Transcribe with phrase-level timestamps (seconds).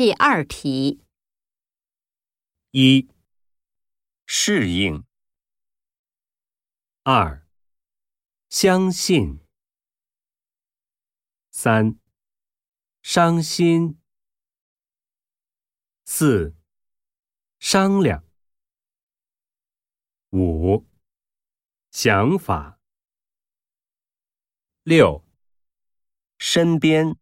[0.00, 1.04] 第二题。
[2.70, 3.06] 一
[4.24, 5.04] 适应。
[7.02, 7.46] 二
[8.48, 9.46] 相信。
[11.50, 11.98] 三
[13.02, 14.00] 伤心。
[16.06, 16.56] 四
[17.58, 18.24] 商量。
[20.30, 20.88] 五
[21.90, 22.80] 想法。
[24.82, 25.22] 六
[26.38, 27.19] 身边。